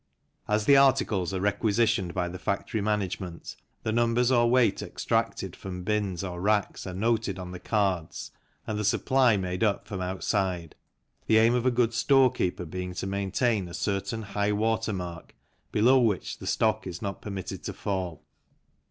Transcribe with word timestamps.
As 0.47 0.65
the 0.65 0.77
articles 0.77 1.31
are 1.31 1.39
requisitioned 1.39 2.15
by 2.15 2.27
the 2.27 2.39
factory 2.39 2.81
management, 2.81 3.55
the 3.83 3.91
numbers 3.91 4.31
or 4.31 4.49
weight 4.49 4.81
extracted 4.81 5.55
from 5.55 5.83
bins 5.83 6.23
or 6.23 6.41
racks 6.41 6.87
are 6.87 6.93
noted 6.95 7.37
on 7.37 7.51
the 7.51 7.59
cards 7.59 8.31
and 8.65 8.79
the 8.79 8.83
supply 8.83 9.37
made 9.37 9.63
up 9.63 9.85
from 9.85 10.01
outside, 10.01 10.73
the 11.27 11.37
aim 11.37 11.53
of 11.53 11.67
a 11.67 11.69
good 11.69 11.93
storekeeper 11.93 12.65
being 12.65 12.95
to 12.95 13.05
maintain 13.05 13.67
a 13.67 13.75
certain 13.75 14.23
high 14.23 14.51
water 14.51 14.91
mark, 14.91 15.35
below 15.71 15.99
which 15.99 16.39
the 16.39 16.47
stock 16.47 16.87
is 16.87 17.03
not 17.03 17.21
permitted 17.21 17.61
to 17.65 17.71
fall. 17.73 18.23